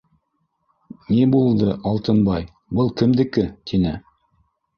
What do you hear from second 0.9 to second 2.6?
—Ни булды, Алтынбай,